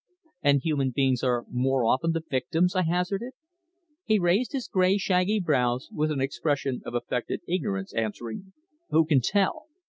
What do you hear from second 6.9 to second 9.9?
affected ignorance, answering "Who can tell?